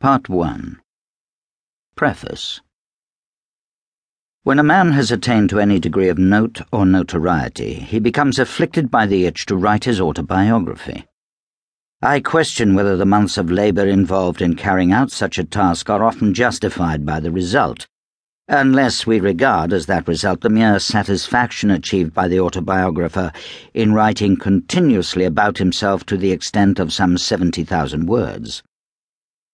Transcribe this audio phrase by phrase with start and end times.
[0.00, 0.78] Part 1
[1.96, 2.60] Preface
[4.44, 8.92] When a man has attained to any degree of note or notoriety, he becomes afflicted
[8.92, 11.04] by the itch to write his autobiography.
[12.00, 16.04] I question whether the months of labour involved in carrying out such a task are
[16.04, 17.88] often justified by the result,
[18.46, 23.32] unless we regard as that result the mere satisfaction achieved by the autobiographer
[23.74, 28.62] in writing continuously about himself to the extent of some 70,000 words.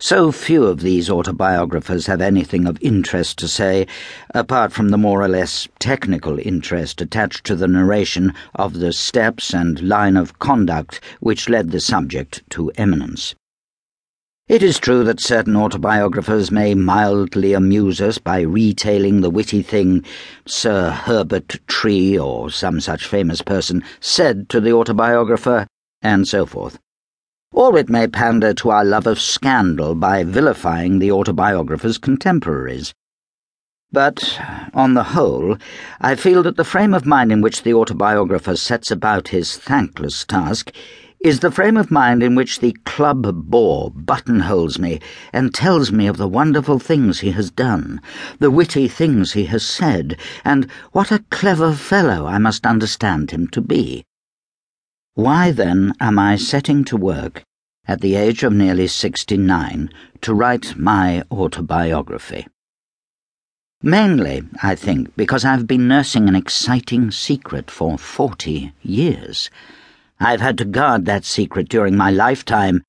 [0.00, 3.86] So few of these autobiographers have anything of interest to say,
[4.34, 9.54] apart from the more or less technical interest attached to the narration of the steps
[9.54, 13.34] and line of conduct which led the subject to eminence.
[14.48, 20.04] It is true that certain autobiographers may mildly amuse us by retailing the witty thing
[20.46, 25.66] Sir Herbert Tree or some such famous person said to the autobiographer,
[26.02, 26.78] and so forth
[27.56, 32.92] or it may pander to our love of scandal by vilifying the autobiographer's contemporaries.
[33.90, 34.38] But,
[34.74, 35.56] on the whole,
[35.98, 40.26] I feel that the frame of mind in which the autobiographer sets about his thankless
[40.26, 40.70] task
[41.20, 45.00] is the frame of mind in which the club bore buttonholes me
[45.32, 48.02] and tells me of the wonderful things he has done,
[48.38, 53.48] the witty things he has said, and what a clever fellow I must understand him
[53.48, 54.04] to be.
[55.16, 57.42] Why then am I setting to work,
[57.88, 59.88] at the age of nearly sixty nine,
[60.20, 62.46] to write my autobiography?
[63.82, 69.48] Mainly, I think, because I've been nursing an exciting secret for forty years.
[70.20, 72.82] I've had to guard that secret during my lifetime,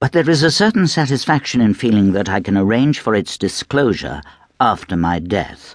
[0.00, 4.22] but there is a certain satisfaction in feeling that I can arrange for its disclosure
[4.60, 5.74] after my death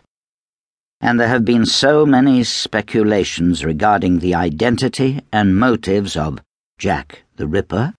[1.02, 6.40] and there have been so many speculations regarding the identity and motives of
[6.78, 7.94] Jack the Ripper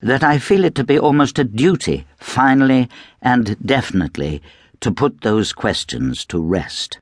[0.00, 2.90] that I feel it to be almost a duty, finally
[3.22, 4.42] and definitely,
[4.80, 6.98] to put those questions to rest.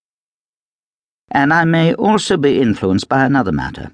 [1.30, 3.92] And I may also be influenced by another matter.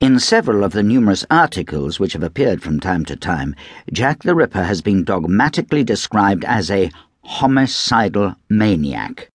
[0.00, 3.54] In several of the numerous articles which have appeared from time to time,
[3.92, 6.90] Jack the Ripper has been dogmatically described as a
[7.22, 9.28] homicidal maniac.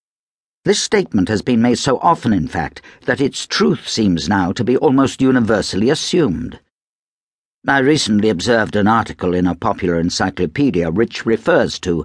[0.66, 4.64] This statement has been made so often, in fact, that its truth seems now to
[4.64, 6.60] be almost universally assumed.
[7.68, 12.04] I recently observed an article in a popular encyclopedia which refers to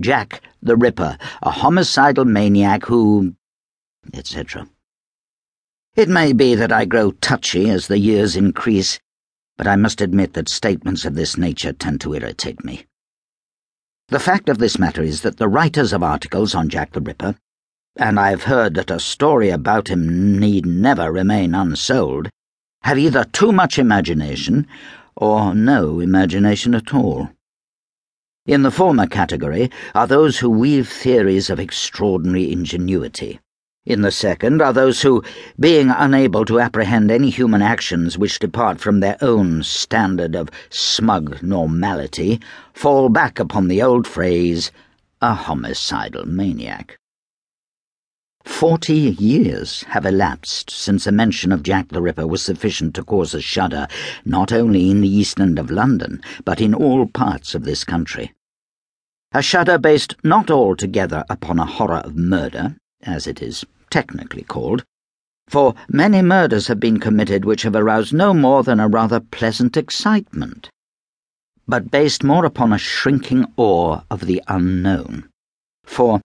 [0.00, 3.34] Jack the Ripper, a homicidal maniac who.
[4.14, 4.68] etc.
[5.96, 9.00] It may be that I grow touchy as the years increase,
[9.56, 12.86] but I must admit that statements of this nature tend to irritate me.
[14.10, 17.34] The fact of this matter is that the writers of articles on Jack the Ripper
[17.98, 22.28] and I've heard that a story about him need never remain unsold,
[22.82, 24.66] have either too much imagination
[25.16, 27.30] or no imagination at all.
[28.44, 33.40] In the former category are those who weave theories of extraordinary ingenuity.
[33.86, 35.22] In the second are those who,
[35.58, 41.42] being unable to apprehend any human actions which depart from their own standard of smug
[41.42, 42.40] normality,
[42.74, 44.70] fall back upon the old phrase,
[45.22, 46.98] a homicidal maniac.
[48.46, 53.34] Forty years have elapsed since a mention of Jack the Ripper was sufficient to cause
[53.34, 53.86] a shudder,
[54.24, 58.32] not only in the East End of London, but in all parts of this country.
[59.32, 64.84] A shudder based not altogether upon a horror of murder, as it is technically called,
[65.48, 69.76] for many murders have been committed which have aroused no more than a rather pleasant
[69.76, 70.70] excitement,
[71.68, 75.28] but based more upon a shrinking awe of the unknown.
[75.84, 76.22] For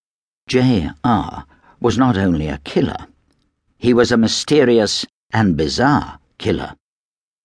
[0.47, 1.45] J.R
[1.81, 3.07] was not only a killer,
[3.77, 6.75] he was a mysterious and bizarre killer.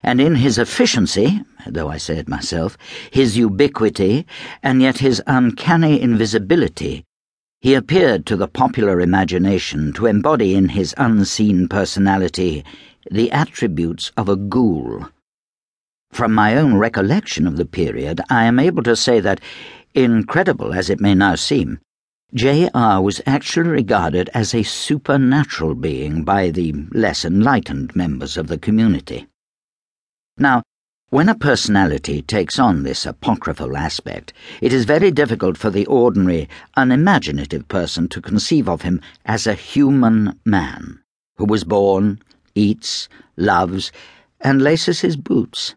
[0.03, 2.77] And in his efficiency, though I say it myself,
[3.11, 4.27] his ubiquity,
[4.63, 7.05] and yet his uncanny invisibility,
[7.61, 12.65] he appeared to the popular imagination to embody in his unseen personality
[13.11, 15.09] the attributes of a ghoul.
[16.13, 19.41] From my own recollection of the period, I am able to say that,
[19.95, 21.81] incredible as it may now seem,
[22.35, 23.01] J.R.
[23.01, 29.29] was actually regarded as a supernatural being by the less enlightened members of the community.
[30.37, 30.63] Now,
[31.11, 36.49] when a personality takes on this apocryphal aspect, it is very difficult for the ordinary,
[36.77, 40.99] unimaginative person to conceive of him as a human man
[41.37, 42.21] who was born,
[42.57, 43.93] eats, loves,
[44.41, 45.77] and laces his boots.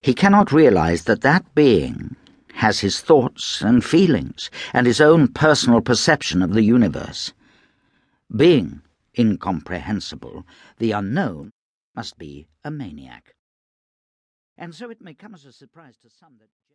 [0.00, 2.16] He cannot realize that that being
[2.58, 7.32] has his thoughts and feelings and his own personal perception of the universe.
[8.34, 8.82] Being
[9.16, 10.44] incomprehensible,
[10.78, 11.52] the unknown
[11.94, 13.34] must be a maniac.
[14.56, 16.67] And so it may come as a surprise to some that.